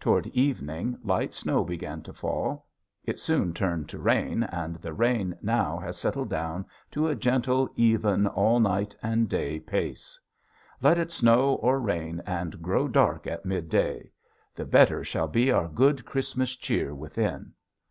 [0.00, 2.66] Toward evening light snow began to fall.
[3.04, 7.68] It soon turned to rain and the rain now has settled down to a gentle,
[7.76, 10.18] even, all night and day pace.
[10.80, 14.10] Let it snow or rain and grow dark at midday!
[14.54, 17.52] The better shall be our good Christmas cheer within.